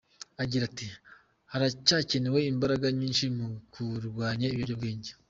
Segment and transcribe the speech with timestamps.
[0.43, 0.87] Agira ati
[1.51, 5.11] “Haracyakenewe imbaraga nyinshi mu kurwanya ibiyobyabwenge.